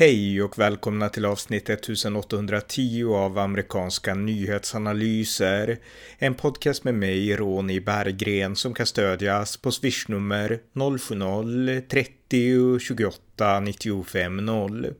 Hej 0.00 0.42
och 0.42 0.58
välkomna 0.58 1.08
till 1.08 1.24
avsnitt 1.24 1.70
1810 1.70 3.04
av 3.04 3.38
amerikanska 3.38 4.14
nyhetsanalyser. 4.14 5.78
En 6.18 6.34
podcast 6.34 6.84
med 6.84 6.94
mig, 6.94 7.36
Ronny 7.36 7.80
Berggren, 7.80 8.56
som 8.56 8.74
kan 8.74 8.86
stödjas 8.86 9.56
på 9.56 9.72
swishnummer 9.72 10.60
070-30 10.74 12.78
28 12.78 13.60
95 13.60 14.36
0. 14.36 14.94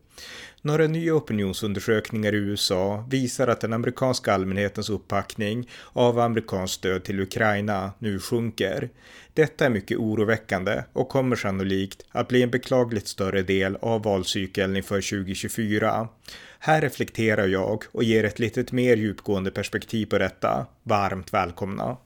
Några 0.63 0.87
nya 0.87 1.15
opinionsundersökningar 1.15 2.35
i 2.35 2.37
USA 2.37 3.05
visar 3.11 3.49
att 3.49 3.61
den 3.61 3.73
amerikanska 3.73 4.33
allmänhetens 4.33 4.91
uppbackning 4.91 5.69
av 5.93 6.19
amerikanskt 6.19 6.75
stöd 6.75 7.05
till 7.05 7.21
Ukraina 7.21 7.93
nu 7.99 8.19
sjunker. 8.19 8.91
Detta 9.35 9.67
är 9.67 9.71
mycket 9.71 9.99
oroväckande 9.99 10.83
och 10.93 11.09
kommer 11.09 11.37
sannolikt 11.37 12.05
att 12.11 12.29
bli 12.29 12.43
en 12.43 12.51
beklagligt 12.51 13.09
större 13.09 13.43
del 13.43 13.77
av 13.77 14.03
valcykeln 14.03 14.77
inför 14.77 15.01
2024. 15.25 16.09
Här 16.59 16.81
reflekterar 16.81 17.47
jag 17.47 17.85
och 17.93 18.05
ger 18.05 18.25
ett 18.25 18.39
litet 18.39 18.73
mer 18.73 18.97
djupgående 18.97 19.51
perspektiv 19.51 20.07
på 20.07 20.19
detta. 20.19 20.67
Varmt 20.83 21.33
välkomna! 21.33 21.97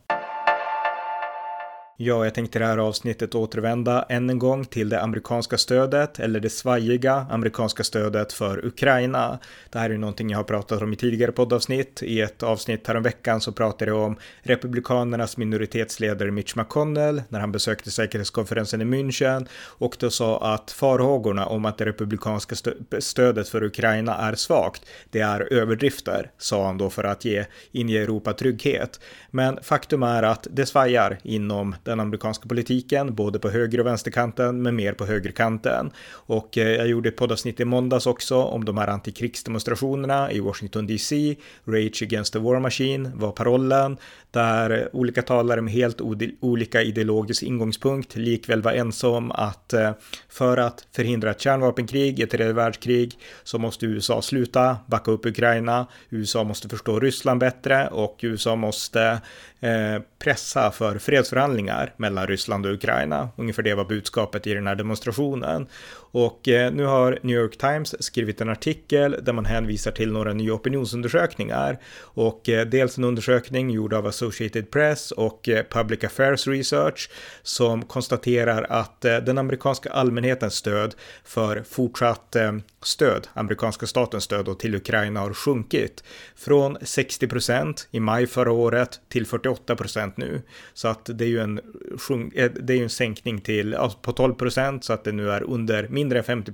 Ja, 1.96 2.24
jag 2.24 2.34
tänkte 2.34 2.58
i 2.58 2.60
det 2.60 2.66
här 2.66 2.78
avsnittet 2.78 3.34
återvända 3.34 4.02
än 4.08 4.30
en 4.30 4.38
gång 4.38 4.64
till 4.64 4.88
det 4.88 5.00
amerikanska 5.02 5.58
stödet 5.58 6.20
eller 6.20 6.40
det 6.40 6.50
svajiga 6.50 7.26
amerikanska 7.30 7.84
stödet 7.84 8.32
för 8.32 8.66
Ukraina. 8.66 9.38
Det 9.70 9.78
här 9.78 9.86
är 9.86 9.90
ju 9.90 9.98
någonting 9.98 10.30
jag 10.30 10.38
har 10.38 10.44
pratat 10.44 10.82
om 10.82 10.92
i 10.92 10.96
tidigare 10.96 11.32
poddavsnitt. 11.32 12.02
I 12.02 12.20
ett 12.20 12.42
avsnitt 12.42 12.86
häromveckan 12.86 13.40
så 13.40 13.52
pratade 13.52 13.90
jag 13.90 14.00
om 14.00 14.16
republikanernas 14.42 15.36
minoritetsledare 15.36 16.30
Mitch 16.30 16.56
McConnell 16.56 17.22
när 17.28 17.40
han 17.40 17.52
besökte 17.52 17.90
säkerhetskonferensen 17.90 18.80
i 18.80 18.84
München 18.84 19.46
och 19.54 19.96
då 19.98 20.10
sa 20.10 20.54
att 20.54 20.70
farhågorna 20.70 21.46
om 21.46 21.64
att 21.64 21.78
det 21.78 21.84
republikanska 21.84 22.54
stödet 22.98 23.48
för 23.48 23.62
Ukraina 23.62 24.16
är 24.16 24.34
svagt, 24.34 24.82
det 25.10 25.20
är 25.20 25.52
överdrifter, 25.52 26.30
sa 26.38 26.66
han 26.66 26.78
då 26.78 26.90
för 26.90 27.04
att 27.04 27.24
ge 27.24 27.44
inge 27.72 27.98
Europa 27.98 28.32
trygghet. 28.32 29.00
Men 29.30 29.58
faktum 29.62 30.02
är 30.02 30.22
att 30.22 30.46
det 30.50 30.66
svajar 30.66 31.18
inom 31.22 31.74
den 31.84 32.00
amerikanska 32.00 32.48
politiken, 32.48 33.14
både 33.14 33.38
på 33.38 33.50
höger 33.50 33.80
och 33.80 33.86
vänsterkanten, 33.86 34.62
men 34.62 34.76
mer 34.76 34.92
på 34.92 35.06
högerkanten. 35.06 35.90
Och 36.10 36.58
eh, 36.58 36.68
jag 36.68 36.86
gjorde 36.86 37.08
ett 37.08 37.16
poddavsnitt 37.16 37.60
i 37.60 37.64
måndags 37.64 38.06
också 38.06 38.42
om 38.42 38.64
de 38.64 38.78
här 38.78 38.88
antikrigsdemonstrationerna 38.88 40.32
i 40.32 40.40
Washington 40.40 40.86
DC. 40.86 41.36
Rage 41.64 42.02
Against 42.02 42.32
the 42.32 42.38
War 42.38 42.60
Machine 42.60 43.10
var 43.14 43.32
parollen, 43.32 43.96
där 44.30 44.88
olika 44.92 45.22
talare 45.22 45.60
med 45.60 45.72
helt 45.72 46.00
olika 46.40 46.82
ideologisk 46.82 47.42
ingångspunkt 47.42 48.16
likväl 48.16 48.62
var 48.62 48.72
ense 48.72 49.06
om 49.06 49.30
att 49.30 49.72
eh, 49.72 49.90
för 50.28 50.56
att 50.56 50.86
förhindra 50.92 51.30
ett 51.30 51.40
kärnvapenkrig, 51.40 52.20
ett 52.20 52.30
tredje 52.30 52.52
världskrig, 52.52 53.18
så 53.44 53.58
måste 53.58 53.86
USA 53.86 54.22
sluta 54.22 54.76
backa 54.86 55.10
upp 55.10 55.26
Ukraina. 55.26 55.86
USA 56.10 56.44
måste 56.44 56.68
förstå 56.68 57.00
Ryssland 57.00 57.40
bättre 57.40 57.88
och 57.88 58.18
USA 58.22 58.56
måste 58.56 59.20
Eh, 59.64 60.02
pressa 60.18 60.70
för 60.70 60.98
fredsförhandlingar 60.98 61.73
mellan 61.96 62.26
Ryssland 62.26 62.66
och 62.66 62.72
Ukraina. 62.72 63.28
Ungefär 63.36 63.62
det 63.62 63.74
var 63.74 63.84
budskapet 63.84 64.46
i 64.46 64.54
den 64.54 64.66
här 64.66 64.74
demonstrationen. 64.74 65.66
Och 66.14 66.48
eh, 66.48 66.72
nu 66.72 66.84
har 66.84 67.18
New 67.22 67.36
York 67.36 67.56
Times 67.58 68.04
skrivit 68.04 68.40
en 68.40 68.48
artikel 68.48 69.16
där 69.22 69.32
man 69.32 69.44
hänvisar 69.44 69.90
till 69.90 70.12
några 70.12 70.32
nya 70.32 70.54
opinionsundersökningar. 70.54 71.78
Och 72.00 72.48
eh, 72.48 72.66
dels 72.66 72.98
en 72.98 73.04
undersökning 73.04 73.70
gjord 73.70 73.94
av 73.94 74.06
Associated 74.06 74.70
Press 74.70 75.10
och 75.10 75.48
eh, 75.48 75.64
Public 75.70 76.04
Affairs 76.04 76.46
Research 76.46 77.10
som 77.42 77.82
konstaterar 77.82 78.62
att 78.62 79.00
den 79.00 79.38
amerikanska 79.38 79.90
allmänhetens 79.90 80.54
stöd 80.54 80.94
för 81.24 81.62
fortsatt 81.62 82.36
stöd, 82.82 83.28
amerikanska 83.34 83.86
statens 83.86 84.24
stöd 84.24 84.48
och 84.48 84.58
till 84.58 84.74
Ukraina 84.74 85.20
har 85.20 85.32
sjunkit 85.32 86.04
från 86.36 86.76
60 86.82 87.28
procent 87.28 87.88
i 87.90 88.00
maj 88.00 88.26
förra 88.26 88.52
året 88.52 89.00
till 89.08 89.26
48 89.26 89.76
procent 89.76 90.16
nu. 90.16 90.42
Så 90.74 90.88
att 90.88 91.10
det 91.14 91.24
är 91.24 91.28
ju 91.28 91.40
en, 91.40 91.60
det 92.60 92.74
är 92.74 92.82
en 92.82 92.90
sänkning 92.90 93.40
till, 93.40 93.76
på 94.02 94.12
12 94.12 94.34
procent 94.34 94.84
så 94.84 94.92
att 94.92 95.04
det 95.04 95.12
nu 95.12 95.30
är 95.30 95.42
under 95.42 95.88
mindre 96.04 96.18
än 96.18 96.24
50 96.24 96.52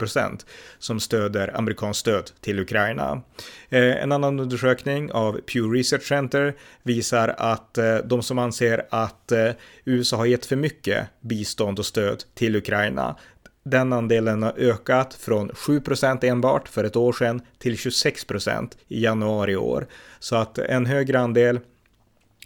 som 0.78 1.00
stöder 1.00 1.56
amerikanskt 1.58 2.00
stöd 2.00 2.30
till 2.40 2.60
Ukraina. 2.60 3.22
Eh, 3.68 4.02
en 4.02 4.12
annan 4.12 4.40
undersökning 4.40 5.12
av 5.12 5.32
Pew 5.32 5.78
Research 5.78 6.08
Center 6.08 6.54
visar 6.82 7.34
att 7.38 7.78
eh, 7.78 7.96
de 7.96 8.22
som 8.22 8.38
anser 8.38 8.86
att 8.90 9.32
eh, 9.32 9.50
USA 9.84 10.16
har 10.16 10.26
gett 10.26 10.46
för 10.46 10.56
mycket 10.56 11.06
bistånd 11.20 11.78
och 11.78 11.86
stöd 11.86 12.24
till 12.34 12.56
Ukraina 12.56 13.16
den 13.62 13.92
andelen 13.92 14.42
har 14.42 14.54
ökat 14.56 15.14
från 15.14 15.50
7% 15.50 16.24
enbart 16.24 16.68
för 16.68 16.84
ett 16.84 16.96
år 16.96 17.12
sedan 17.12 17.42
till 17.58 17.74
26% 17.74 18.70
i 18.88 19.04
januari 19.04 19.52
i 19.52 19.56
år. 19.56 19.86
Så 20.18 20.36
att 20.36 20.58
en 20.58 20.86
högre 20.86 21.20
andel 21.20 21.60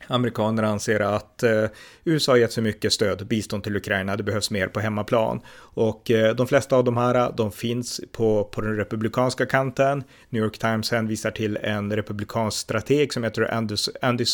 Amerikaner 0.06 0.62
anser 0.62 1.00
att 1.00 1.42
eh, 1.42 1.64
USA 2.04 2.32
har 2.32 2.36
gett 2.36 2.54
för 2.54 2.62
mycket 2.62 2.92
stöd, 2.92 3.26
bistånd 3.26 3.64
till 3.64 3.76
Ukraina, 3.76 4.16
det 4.16 4.22
behövs 4.22 4.50
mer 4.50 4.68
på 4.68 4.80
hemmaplan. 4.80 5.40
Och 5.56 6.10
eh, 6.10 6.34
de 6.34 6.46
flesta 6.46 6.76
av 6.76 6.84
de 6.84 6.96
här, 6.96 7.32
de 7.36 7.52
finns 7.52 8.00
på, 8.12 8.44
på 8.44 8.60
den 8.60 8.76
republikanska 8.76 9.46
kanten. 9.46 10.04
New 10.28 10.42
York 10.42 10.58
Times 10.58 10.90
hänvisar 10.90 11.30
till 11.30 11.56
en 11.56 11.96
republikansk 11.96 12.58
strateg 12.58 13.12
som 13.12 13.24
heter 13.24 13.54
Andy, 13.54 13.76
Andy 14.02 14.24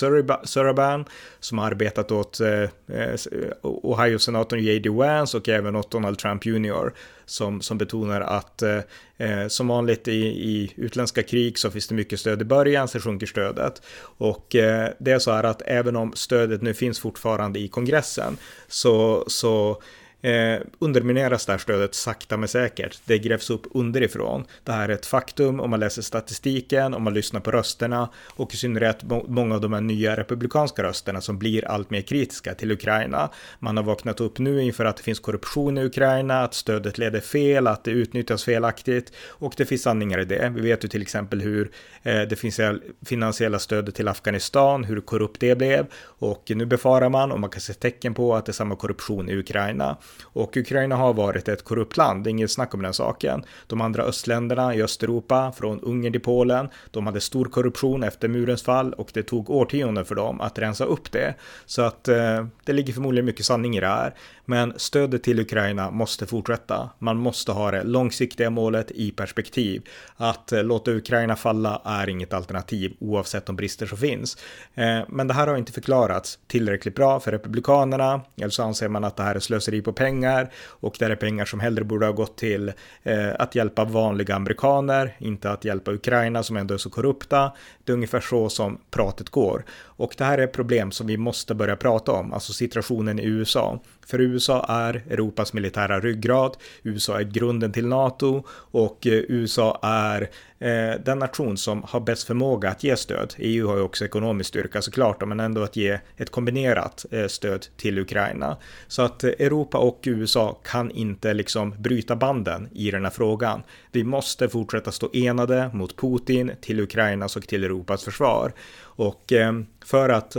Suraban 0.44 1.04
som 1.40 1.58
har 1.58 1.66
arbetat 1.66 2.12
åt 2.12 2.40
eh, 2.40 2.62
eh 2.62 3.14
Ohio-senatorn 3.62 4.60
J.D. 4.60 4.88
Vance 4.90 5.36
och 5.36 5.48
även 5.48 5.76
åt 5.76 5.90
Donald 5.90 6.18
Trump 6.18 6.46
Jr 6.46 6.92
som, 7.30 7.60
som 7.60 7.78
betonar 7.78 8.20
att 8.20 8.62
eh, 8.62 8.78
eh, 9.18 9.48
som 9.48 9.68
vanligt 9.68 10.08
i, 10.08 10.26
i 10.26 10.72
utländska 10.76 11.22
krig 11.22 11.58
så 11.58 11.70
finns 11.70 11.88
det 11.88 11.94
mycket 11.94 12.20
stöd 12.20 12.42
i 12.42 12.44
början, 12.44 12.88
så 12.88 13.00
sjunker 13.00 13.26
stödet. 13.26 13.82
Och 14.02 14.54
eh, 14.54 14.90
det 14.98 15.12
är 15.12 15.18
så 15.18 15.32
här 15.32 15.44
att 15.44 15.62
även 15.62 15.96
om 15.96 16.12
stödet 16.14 16.62
nu 16.62 16.74
finns 16.74 17.00
fortfarande 17.00 17.58
i 17.58 17.68
kongressen 17.68 18.36
så, 18.68 19.24
så 19.26 19.82
eh, 20.22 20.60
undermineras 20.78 21.46
det 21.46 21.52
här 21.52 21.58
stödet 21.58 21.94
sakta 21.94 22.36
men 22.36 22.48
säkert. 22.48 23.00
Det 23.04 23.18
grävs 23.18 23.50
upp 23.50 23.62
underifrån. 23.74 24.44
Det 24.64 24.72
här 24.72 24.88
är 24.88 24.92
ett 24.92 25.06
faktum 25.06 25.60
om 25.60 25.70
man 25.70 25.80
läser 25.80 26.02
statistiken, 26.02 26.94
om 26.94 27.02
man 27.02 27.14
lyssnar 27.14 27.40
på 27.40 27.50
rösterna 27.50 28.10
och 28.26 28.54
i 28.54 28.56
synnerhet 28.56 29.02
många 29.26 29.54
av 29.54 29.60
de 29.60 29.72
här 29.72 29.80
nya 29.80 30.16
republikanska 30.16 30.82
rösterna 30.82 31.20
som 31.20 31.38
blir 31.38 31.68
allt 31.68 31.90
mer 31.90 32.00
kritiska 32.00 32.54
till 32.54 32.72
Ukraina. 32.72 33.30
Man 33.58 33.76
har 33.76 33.84
vaknat 33.84 34.20
upp 34.20 34.38
nu 34.38 34.62
inför 34.62 34.84
att 34.84 34.96
det 34.96 35.02
finns 35.02 35.20
korruption 35.20 35.78
i 35.78 35.84
Ukraina, 35.84 36.42
att 36.42 36.54
stödet 36.54 36.98
leder 36.98 37.20
fel, 37.20 37.66
att 37.66 37.84
det 37.84 37.90
utnyttjas 37.90 38.44
felaktigt 38.44 39.12
och 39.28 39.54
det 39.56 39.66
finns 39.66 39.82
sanningar 39.82 40.18
i 40.20 40.24
det. 40.24 40.52
Vi 40.54 40.60
vet 40.60 40.84
ju 40.84 40.88
till 40.88 41.02
exempel 41.02 41.40
hur 41.40 41.70
eh, 42.02 42.22
det 42.22 42.36
finns 42.36 42.60
finansiella 43.06 43.58
stödet 43.58 43.94
till 43.94 44.08
Afghanistan, 44.08 44.84
hur 44.84 45.00
korrupt 45.00 45.40
det 45.40 45.54
blev 45.54 45.86
och 46.02 46.52
nu 46.54 46.66
befarar 46.66 47.08
man 47.08 47.32
och 47.32 47.40
man 47.40 47.50
kan 47.50 47.60
se 47.60 47.74
tecken 47.74 48.14
på 48.14 48.34
att 48.34 48.46
det 48.46 48.50
är 48.50 48.54
samma 48.54 48.76
korruption 48.76 49.28
i 49.28 49.36
Ukraina. 49.36 49.96
Och 50.22 50.56
Ukraina 50.56 50.96
har 50.96 51.14
varit 51.14 51.48
ett 51.48 51.64
korrupt 51.64 51.96
land, 51.96 52.24
det 52.24 52.28
är 52.28 52.30
inget 52.30 52.50
snack 52.50 52.74
om 52.74 52.82
den 52.82 52.94
saken. 52.94 53.44
De 53.66 53.80
andra 53.80 54.02
östländerna 54.02 54.74
i 54.74 54.82
Östeuropa, 54.82 55.52
från 55.52 55.80
Ungern 55.80 56.12
till 56.12 56.20
Polen, 56.20 56.68
de 56.90 57.06
hade 57.06 57.20
stor 57.20 57.44
korruption 57.44 58.02
efter 58.02 58.28
murens 58.28 58.62
fall 58.62 58.92
och 58.92 59.10
det 59.14 59.22
tog 59.22 59.50
årtionden 59.50 60.04
för 60.04 60.14
dem 60.14 60.40
att 60.40 60.58
rensa 60.58 60.84
upp 60.84 61.12
det. 61.12 61.34
Så 61.66 61.82
att 61.82 62.08
eh, 62.08 62.46
det 62.64 62.72
ligger 62.72 62.92
förmodligen 62.92 63.26
mycket 63.26 63.46
sanning 63.46 63.76
i 63.76 63.80
det 63.80 63.86
här. 63.86 64.14
Men 64.44 64.72
stödet 64.76 65.22
till 65.22 65.40
Ukraina 65.40 65.90
måste 65.90 66.26
fortsätta. 66.26 66.90
Man 66.98 67.16
måste 67.16 67.52
ha 67.52 67.70
det 67.70 67.82
långsiktiga 67.82 68.50
målet 68.50 68.90
i 68.90 69.10
perspektiv. 69.10 69.88
Att 70.16 70.52
eh, 70.52 70.64
låta 70.64 70.90
Ukraina 70.90 71.36
falla 71.36 71.82
är 71.84 72.08
inget 72.08 72.32
alternativ 72.32 72.96
oavsett 73.00 73.46
de 73.46 73.56
brister 73.56 73.86
som 73.86 73.98
finns. 73.98 74.36
Eh, 74.74 75.00
men 75.08 75.28
det 75.28 75.34
här 75.34 75.46
har 75.46 75.56
inte 75.56 75.72
förklarats 75.72 76.38
tillräckligt 76.46 76.94
bra 76.94 77.20
för 77.20 77.32
Republikanerna. 77.32 78.20
Eller 78.36 78.50
så 78.50 78.62
anser 78.62 78.88
man 78.88 79.04
att 79.04 79.16
det 79.16 79.22
här 79.22 79.34
är 79.34 79.40
slöseri 79.40 79.82
på 79.82 79.92
pengar 80.00 80.50
och 80.66 80.96
det 80.98 81.04
är 81.04 81.16
pengar 81.16 81.44
som 81.44 81.60
hellre 81.60 81.84
borde 81.84 82.06
ha 82.06 82.12
gått 82.12 82.36
till 82.36 82.72
eh, 83.02 83.30
att 83.38 83.54
hjälpa 83.54 83.84
vanliga 83.84 84.34
amerikaner, 84.34 85.16
inte 85.18 85.50
att 85.50 85.64
hjälpa 85.64 85.92
Ukraina 85.92 86.42
som 86.42 86.56
ändå 86.56 86.74
är 86.74 86.78
så 86.78 86.90
korrupta. 86.90 87.52
Det 87.84 87.92
är 87.92 87.94
ungefär 87.94 88.20
så 88.20 88.48
som 88.48 88.78
pratet 88.90 89.28
går. 89.28 89.64
Och 90.00 90.14
det 90.18 90.24
här 90.24 90.38
är 90.38 90.46
problem 90.46 90.90
som 90.90 91.06
vi 91.06 91.16
måste 91.16 91.54
börja 91.54 91.76
prata 91.76 92.12
om, 92.12 92.32
alltså 92.32 92.52
situationen 92.52 93.18
i 93.18 93.24
USA. 93.24 93.80
För 94.10 94.20
USA 94.20 94.64
är 94.68 95.02
Europas 95.10 95.52
militära 95.52 96.00
ryggrad, 96.00 96.56
USA 96.82 97.20
är 97.20 97.24
grunden 97.24 97.72
till 97.72 97.86
NATO 97.86 98.44
och 98.50 99.06
eh, 99.06 99.12
USA 99.12 99.78
är 99.82 100.30
eh, 100.58 101.00
den 101.04 101.18
nation 101.18 101.56
som 101.56 101.82
har 101.88 102.00
bäst 102.00 102.26
förmåga 102.26 102.70
att 102.70 102.84
ge 102.84 102.96
stöd. 102.96 103.34
EU 103.38 103.68
har 103.68 103.76
ju 103.76 103.82
också 103.82 104.04
ekonomisk 104.04 104.48
styrka 104.48 104.82
såklart, 104.82 105.26
men 105.26 105.40
ändå 105.40 105.62
att 105.62 105.76
ge 105.76 105.98
ett 106.16 106.30
kombinerat 106.30 107.06
eh, 107.10 107.26
stöd 107.26 107.66
till 107.76 107.98
Ukraina. 107.98 108.56
Så 108.88 109.02
att 109.02 109.24
eh, 109.24 109.30
Europa 109.30 109.78
och 109.78 110.00
USA 110.02 110.60
kan 110.64 110.90
inte 110.90 111.34
liksom 111.34 111.74
bryta 111.78 112.16
banden 112.16 112.68
i 112.72 112.90
den 112.90 113.04
här 113.04 113.10
frågan. 113.10 113.62
Vi 113.92 114.04
måste 114.04 114.48
fortsätta 114.48 114.92
stå 114.92 115.10
enade 115.12 115.70
mot 115.74 115.96
Putin, 115.96 116.52
till 116.60 116.80
Ukrainas 116.80 117.36
och 117.36 117.46
till 117.46 117.64
Europas 117.64 118.04
försvar. 118.04 118.52
Och 118.82 119.32
eh, 119.32 119.52
för 119.84 120.08
att 120.08 120.36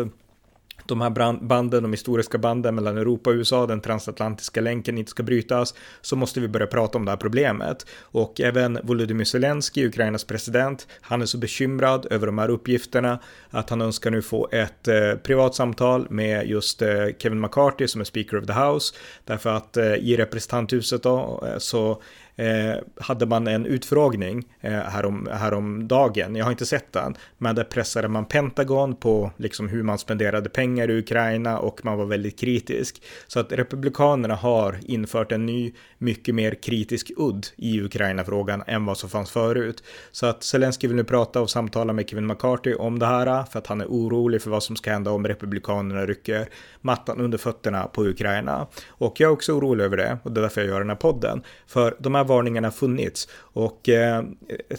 de 0.92 1.02
här 1.02 1.10
banden, 1.42 1.84
de 1.84 1.92
historiska 1.92 2.38
banden 2.38 2.76
mellan 2.76 2.98
Europa 2.98 3.30
och 3.30 3.36
USA, 3.36 3.68
den 3.68 3.82
transatlantiska 3.82 4.62
länken 4.62 4.98
inte 4.98 5.12
ska 5.12 5.24
brytas, 5.24 5.74
så 6.02 6.16
måste 6.16 6.40
vi 6.40 6.48
börja 6.48 6.68
prata 6.68 6.98
om 6.98 7.06
det 7.06 7.12
här 7.12 7.18
problemet. 7.18 7.86
Och 8.02 8.42
även 8.42 8.80
Volodymyr 8.84 9.26
Zelensky, 9.26 9.88
Ukrainas 9.88 10.24
president, 10.24 10.88
han 11.02 11.22
är 11.22 11.26
så 11.26 11.38
bekymrad 11.38 12.08
över 12.12 12.26
de 12.26 12.38
här 12.38 12.50
uppgifterna 12.50 13.20
att 13.50 13.70
han 13.70 13.82
önskar 13.82 14.12
nu 14.12 14.22
få 14.22 14.50
ett 14.52 14.88
eh, 14.88 15.14
privat 15.24 15.56
samtal 15.56 16.08
med 16.10 16.48
just 16.48 16.82
eh, 16.82 17.06
Kevin 17.18 17.42
McCarthy 17.42 17.88
som 17.88 18.02
är 18.02 18.06
Speaker 18.06 18.38
of 18.38 18.46
the 18.46 18.54
House, 18.54 18.96
därför 19.26 19.50
att 19.50 19.78
eh, 19.78 19.94
i 19.94 20.18
representanthuset 20.18 21.04
då 21.04 21.44
eh, 21.48 21.58
så 21.58 22.02
eh, 22.36 22.76
hade 23.00 23.26
man 23.26 23.48
en 23.48 23.66
utfrågning 23.66 24.44
eh, 24.62 24.72
härom, 24.72 25.30
häromdagen. 25.32 26.36
Jag 26.36 26.46
har 26.46 26.52
inte 26.52 26.66
sett 26.66 26.94
den, 26.94 27.16
men 27.38 27.56
där 27.56 27.64
pressade 27.64 28.08
man 28.08 28.26
Pentagon 28.26 28.96
på 28.96 29.32
liksom 29.38 29.68
hur 29.70 29.84
man 29.84 29.98
spenderade 29.98 30.50
pengar 30.50 30.81
i 30.89 31.00
Ukraina 31.00 31.60
och 31.60 31.86
man 31.86 31.98
var 31.98 32.06
väldigt 32.06 32.39
kritisk. 32.39 33.04
Så 33.28 33.39
att 33.39 33.51
Republikanerna 33.51 34.36
har 34.36 34.80
infört 34.81 35.31
en 35.31 35.45
ny, 35.45 35.74
mycket 35.98 36.36
mer 36.36 36.56
kritisk 36.63 37.12
udd 37.18 37.48
i 37.56 37.81
Ukraina-frågan 37.81 38.63
än 38.68 38.86
vad 38.86 38.98
som 38.98 39.10
fanns 39.10 39.31
förut. 39.31 39.83
Så 40.12 40.25
att 40.25 40.44
Zelensky 40.44 40.88
vill 40.88 40.95
nu 40.95 41.04
prata 41.04 41.42
och 41.42 41.50
samtala 41.50 41.94
med 41.94 42.10
Kevin 42.10 42.28
McCarthy 42.28 42.74
om 42.74 43.00
det 43.00 43.06
här 43.06 43.44
för 43.44 43.60
att 43.60 43.68
han 43.68 43.81
är 43.81 43.86
orolig 43.86 44.42
för 44.42 44.50
vad 44.50 44.63
som 44.63 44.75
ska 44.75 44.92
hända 44.92 45.12
om 45.12 45.28
Republikanerna 45.28 46.06
rycker 46.06 46.50
mattan 46.81 47.19
under 47.19 47.38
fötterna 47.38 47.83
på 47.83 48.06
Ukraina. 48.06 48.68
Och 48.88 49.19
jag 49.19 49.28
är 49.28 49.33
också 49.33 49.54
orolig 49.54 49.83
över 49.83 49.98
det 49.98 50.18
och 50.24 50.31
det 50.31 50.39
är 50.39 50.42
därför 50.42 50.62
jag 50.62 50.68
gör 50.69 50.80
den 50.80 50.89
här 50.89 50.95
podden. 50.95 51.44
För 51.68 51.95
de 52.00 52.16
här 52.16 52.24
varningarna 52.24 52.72
funnits. 52.72 53.28
Och 53.38 53.89
eh, 53.89 54.24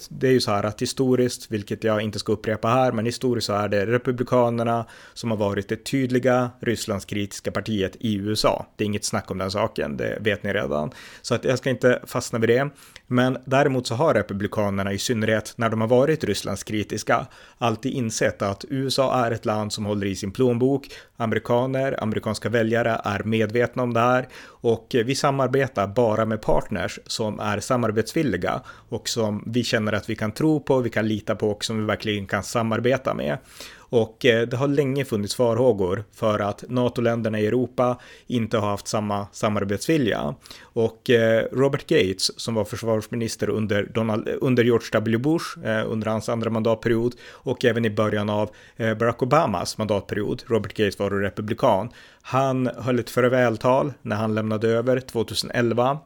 det 0.09 0.29
är 0.29 0.33
ju 0.33 0.41
så 0.41 0.51
här 0.51 0.65
att 0.65 0.83
historiskt, 0.83 1.51
vilket 1.51 1.85
jag 1.85 2.03
inte 2.03 2.19
ska 2.19 2.33
upprepa 2.33 2.69
här, 2.69 2.93
men 2.93 3.07
historiskt 3.07 3.47
så 3.47 3.53
är 3.53 3.69
det 3.69 3.87
Republikanerna 3.87 4.87
som 5.15 5.31
har 5.31 5.39
varit 5.39 5.73
ett 5.73 5.85
tydliga 5.93 6.51
Rysslandskritiska 6.61 7.51
partiet 7.51 7.97
i 8.01 8.15
USA. 8.17 8.67
Det 8.77 8.85
är 8.85 8.87
inget 8.87 9.05
snack 9.05 9.31
om 9.31 9.39
den 9.39 9.51
saken, 9.51 9.97
det 9.97 10.19
vet 10.21 10.43
ni 10.43 10.53
redan. 10.53 10.91
Så 11.23 11.35
att 11.35 11.45
jag 11.45 11.59
ska 11.59 11.71
inte 11.71 12.03
fastna 12.07 12.39
vid 12.39 12.49
det. 12.49 12.71
Men 13.13 13.39
däremot 13.45 13.87
så 13.87 13.95
har 13.95 14.15
Republikanerna 14.15 14.93
i 14.93 14.99
synnerhet 14.99 15.55
när 15.57 15.69
de 15.69 15.81
har 15.81 15.89
varit 15.89 16.25
Rysslands 16.25 16.65
kritiska 16.65 17.27
alltid 17.59 17.93
insett 17.93 18.43
att 18.43 18.65
USA 18.69 19.27
är 19.27 19.31
ett 19.31 19.45
land 19.45 19.73
som 19.73 19.87
håller 19.87 20.07
i 20.07 20.17
sin 20.17 20.33
plånbok. 20.33 20.89
Amerikaner, 21.17 22.03
amerikanska 22.03 22.49
väljare 22.49 23.01
är 23.05 23.23
medvetna 23.25 23.83
om 23.83 23.95
det 23.95 24.01
här 24.01 24.29
och 24.45 24.87
vi 25.05 25.15
samarbetar 25.15 25.87
bara 25.87 26.25
med 26.25 26.43
partners 26.43 26.99
som 27.07 27.41
är 27.41 27.61
samarbetsvilliga 27.61 28.61
och 28.89 29.09
som 29.09 29.45
vi 29.47 29.65
känner 29.65 29.93
att 29.93 30.11
vi 30.11 30.17
kan 30.17 30.33
tro 30.33 30.61
på, 30.61 30.79
vi 30.79 30.91
kan 30.91 31.09
lita 31.09 31.35
på 31.35 31.51
och 31.51 31.65
som 31.65 31.79
vi 31.79 31.85
verkligen 31.85 32.27
kan 32.27 32.43
samarbeta 32.43 33.15
med. 33.15 33.39
Och 33.93 34.27
eh, 34.27 34.49
det 34.49 34.57
har 34.57 34.69
länge 34.69 35.05
funnits 35.05 35.35
farhågor 35.35 36.05
för 36.13 36.39
att 36.39 36.65
NATO-länderna 36.69 37.41
i 37.41 37.47
Europa 37.47 37.99
inte 38.27 38.59
har 38.59 38.71
haft 38.71 38.89
samma 38.89 39.27
samarbetsvilja. 39.33 40.35
Och 40.63 41.11
eh, 41.11 41.47
Robert 41.53 41.87
Gates, 41.87 42.41
som 42.41 42.55
var 42.55 42.65
försvarsminister 43.03 43.51
under, 43.51 43.89
Donald, 43.95 44.29
under 44.41 44.65
George 44.65 44.89
W. 44.93 45.19
Bush, 45.19 45.59
eh, 45.65 45.93
under 45.93 46.07
hans 46.07 46.29
andra 46.29 46.51
mandatperiod, 46.51 47.15
och 47.45 47.65
även 47.65 47.85
i 47.85 47.91
början 47.91 48.31
av 48.31 48.51
eh, 48.77 48.95
Barack 48.95 49.23
Obamas 49.23 49.79
mandatperiod, 49.79 50.43
Robert 50.47 50.75
Gates 50.75 50.99
var 50.99 51.11
republikan, 51.11 51.91
han 52.23 52.67
höll 52.67 52.99
ett 52.99 53.11
farvältal 53.11 53.93
när 54.03 54.17
han 54.17 54.35
lämnade 54.35 54.69
över 54.69 55.01
2011 55.01 55.99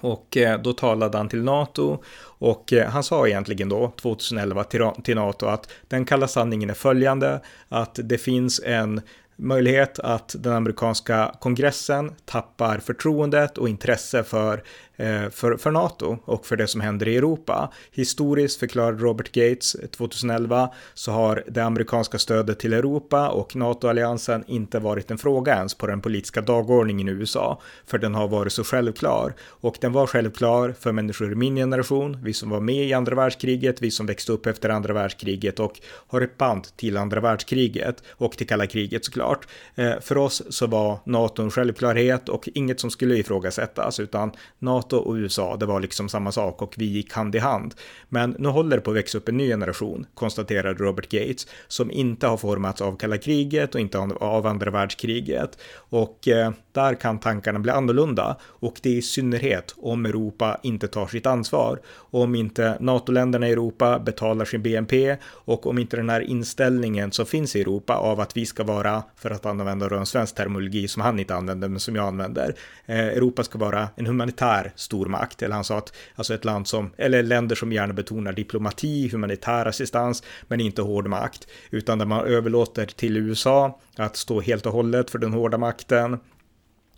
och 0.00 0.36
eh, 0.36 0.60
då 0.60 0.72
talade 0.72 1.18
han 1.18 1.28
till 1.28 1.42
NATO 1.42 1.98
och 2.40 2.72
eh, 2.72 2.88
han 2.88 3.02
sa 3.02 3.26
egentligen 3.26 3.68
då 3.68 3.92
2011 4.00 4.64
till 5.02 5.14
NATO 5.14 5.46
att 5.46 5.68
den 5.88 6.04
kalla 6.04 6.28
sanningen 6.28 6.70
är 6.70 6.74
följande 6.74 7.40
att 7.68 7.98
det 8.02 8.18
finns 8.18 8.60
en 8.64 9.00
möjlighet 9.38 9.98
att 9.98 10.34
den 10.38 10.52
amerikanska 10.52 11.34
kongressen 11.40 12.12
tappar 12.24 12.78
förtroendet 12.78 13.58
och 13.58 13.68
intresse 13.68 14.24
för 14.24 14.62
Eh, 15.00 15.30
för, 15.30 15.56
för 15.56 15.70
NATO 15.70 16.18
och 16.24 16.46
för 16.46 16.56
det 16.56 16.66
som 16.66 16.80
händer 16.80 17.08
i 17.08 17.16
Europa. 17.16 17.72
Historiskt 17.92 18.60
förklarade 18.60 18.98
Robert 18.98 19.32
Gates 19.32 19.76
2011 19.90 20.70
så 20.94 21.12
har 21.12 21.44
det 21.48 21.60
amerikanska 21.60 22.18
stödet 22.18 22.58
till 22.58 22.72
Europa 22.72 23.28
och 23.28 23.56
NATO-alliansen 23.56 24.44
inte 24.46 24.78
varit 24.78 25.10
en 25.10 25.18
fråga 25.18 25.56
ens 25.56 25.74
på 25.74 25.86
den 25.86 26.00
politiska 26.00 26.40
dagordningen 26.40 27.08
i 27.08 27.10
USA, 27.10 27.60
för 27.86 27.98
den 27.98 28.14
har 28.14 28.28
varit 28.28 28.52
så 28.52 28.64
självklar. 28.64 29.34
Och 29.40 29.78
den 29.80 29.92
var 29.92 30.06
självklar 30.06 30.74
för 30.80 30.92
människor 30.92 31.32
i 31.32 31.34
min 31.34 31.56
generation, 31.56 32.18
vi 32.22 32.32
som 32.32 32.50
var 32.50 32.60
med 32.60 32.86
i 32.86 32.92
andra 32.92 33.14
världskriget, 33.14 33.82
vi 33.82 33.90
som 33.90 34.06
växte 34.06 34.32
upp 34.32 34.46
efter 34.46 34.68
andra 34.68 34.94
världskriget 34.94 35.60
och 35.60 35.80
har 36.06 36.20
ett 36.20 36.38
band 36.38 36.76
till 36.76 36.96
andra 36.96 37.20
världskriget 37.20 38.02
och 38.10 38.32
till 38.32 38.46
kalla 38.46 38.66
kriget 38.66 39.04
såklart. 39.04 39.48
Eh, 39.74 39.92
för 40.00 40.18
oss 40.18 40.42
så 40.48 40.66
var 40.66 40.98
NATO 41.04 41.42
en 41.42 41.50
självklarhet 41.50 42.28
och 42.28 42.48
inget 42.54 42.80
som 42.80 42.90
skulle 42.90 43.16
ifrågasättas, 43.16 44.00
utan 44.00 44.32
NATO 44.58 44.87
NATO 44.88 44.96
och 44.96 45.14
USA, 45.14 45.56
det 45.56 45.66
var 45.66 45.80
liksom 45.80 46.08
samma 46.08 46.32
sak 46.32 46.62
och 46.62 46.74
vi 46.78 46.84
gick 46.84 47.12
hand 47.12 47.34
i 47.34 47.38
hand. 47.38 47.74
Men 48.08 48.36
nu 48.38 48.48
håller 48.48 48.76
det 48.76 48.82
på 48.82 48.90
att 48.90 48.96
växa 48.96 49.18
upp 49.18 49.28
en 49.28 49.36
ny 49.36 49.48
generation, 49.48 50.06
konstaterade 50.14 50.84
Robert 50.84 51.08
Gates, 51.08 51.46
som 51.68 51.90
inte 51.90 52.26
har 52.26 52.36
formats 52.36 52.80
av 52.80 52.96
kalla 52.96 53.18
kriget 53.18 53.74
och 53.74 53.80
inte 53.80 53.98
av 53.98 54.46
andra 54.46 54.70
världskriget. 54.70 55.58
Och 55.90 56.28
eh, 56.28 56.52
där 56.72 56.94
kan 56.94 57.18
tankarna 57.18 57.58
bli 57.58 57.70
annorlunda 57.70 58.36
och 58.42 58.74
det 58.82 58.88
är 58.88 58.94
i 58.94 59.02
synnerhet 59.02 59.74
om 59.76 60.06
Europa 60.06 60.60
inte 60.62 60.88
tar 60.88 61.06
sitt 61.06 61.26
ansvar. 61.26 61.80
Om 62.10 62.34
inte 62.34 62.76
NATO-länderna 62.80 63.48
i 63.48 63.52
Europa 63.52 63.98
betalar 63.98 64.44
sin 64.44 64.62
BNP 64.62 65.16
och 65.24 65.66
om 65.66 65.78
inte 65.78 65.96
den 65.96 66.10
här 66.10 66.20
inställningen 66.20 67.12
som 67.12 67.26
finns 67.26 67.56
i 67.56 67.60
Europa 67.60 67.94
av 67.94 68.20
att 68.20 68.36
vi 68.36 68.46
ska 68.46 68.64
vara, 68.64 69.02
för 69.16 69.30
att 69.30 69.46
använda 69.46 69.96
en 69.96 70.06
svensk 70.06 70.34
terminologi 70.34 70.88
som 70.88 71.02
han 71.02 71.18
inte 71.18 71.34
använder 71.34 71.68
men 71.68 71.80
som 71.80 71.96
jag 71.96 72.06
använder, 72.06 72.54
eh, 72.86 72.98
Europa 72.98 73.44
ska 73.44 73.58
vara 73.58 73.88
en 73.96 74.06
humanitär 74.06 74.72
stormakt. 74.78 75.42
Eller 75.42 75.54
han 75.54 75.64
sa 75.64 75.78
att 75.78 75.92
alltså 76.14 76.34
ett 76.34 76.44
land 76.44 76.66
som, 76.68 76.90
eller 76.96 77.22
länder 77.22 77.56
som 77.56 77.72
gärna 77.72 77.92
betonar 77.92 78.32
diplomati, 78.32 79.08
humanitär 79.08 79.66
assistans, 79.66 80.22
men 80.48 80.60
inte 80.60 80.82
hård 80.82 81.06
makt, 81.08 81.48
utan 81.70 81.98
där 81.98 82.06
man 82.06 82.26
överlåter 82.26 82.86
till 82.86 83.16
USA 83.16 83.80
att 83.96 84.16
stå 84.16 84.40
helt 84.40 84.66
och 84.66 84.72
hållet 84.72 85.10
för 85.10 85.18
den 85.18 85.32
hårda 85.32 85.58
makten 85.58 86.18